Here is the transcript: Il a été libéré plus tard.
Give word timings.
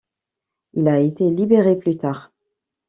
Il 0.73 0.87
a 0.87 0.99
été 0.99 1.29
libéré 1.29 1.75
plus 1.75 1.99
tard. 1.99 2.31